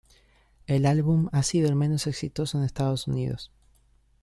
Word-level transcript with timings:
El 0.65 0.87
álbum 0.87 1.29
ha 1.31 1.43
sido 1.43 1.69
el 1.69 1.75
menos 1.75 2.07
exitoso 2.07 2.57
en 2.57 2.63
Estados 2.63 3.05
Unidos. 3.05 3.51